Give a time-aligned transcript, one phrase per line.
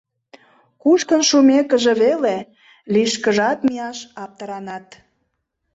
[0.81, 2.37] Кушкын шумекыже веле,
[2.93, 4.87] лишкыжат мияш аптыранат.